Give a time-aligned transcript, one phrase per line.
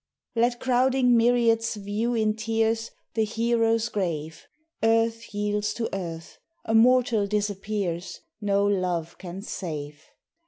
[0.35, 4.47] Let crowding myriads view in tears, The hero's grave;
[4.81, 10.05] Earth yields to earth; a mortal disappears, No love can save.